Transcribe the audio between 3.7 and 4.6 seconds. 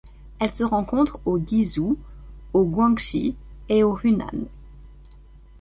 au Hunan.